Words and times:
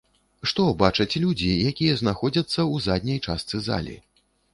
Што 0.51 0.63
бачаць 0.83 1.19
людзі, 1.25 1.51
якія 1.71 1.93
знаходзяцца 1.99 2.57
ў 2.73 2.85
задняй 2.87 3.19
частцы 3.27 3.61
залі? 3.67 3.95